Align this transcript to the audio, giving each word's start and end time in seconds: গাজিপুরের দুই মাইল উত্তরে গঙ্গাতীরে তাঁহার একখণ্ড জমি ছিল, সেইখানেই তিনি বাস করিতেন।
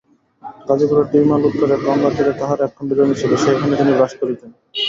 গাজিপুরের 0.67 1.07
দুই 1.11 1.23
মাইল 1.29 1.43
উত্তরে 1.49 1.75
গঙ্গাতীরে 1.85 2.31
তাঁহার 2.39 2.59
একখণ্ড 2.67 2.89
জমি 2.97 3.15
ছিল, 3.21 3.31
সেইখানেই 3.43 3.79
তিনি 3.79 3.91
বাস 3.99 4.11
করিতেন। 4.21 4.49